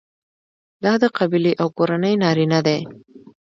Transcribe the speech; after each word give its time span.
دا 0.83 0.93
د 1.01 1.03
قبیلې 1.17 1.53
او 1.61 1.67
کورنۍ 1.77 2.13
نارینه 2.23 2.59
دي. 2.67 2.79